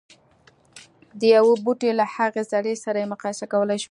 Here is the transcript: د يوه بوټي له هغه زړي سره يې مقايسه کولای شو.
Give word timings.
د 1.19 1.21
يوه 1.35 1.53
بوټي 1.63 1.91
له 1.99 2.05
هغه 2.15 2.41
زړي 2.51 2.75
سره 2.83 2.97
يې 3.01 3.11
مقايسه 3.13 3.45
کولای 3.53 3.77
شو. 3.83 3.89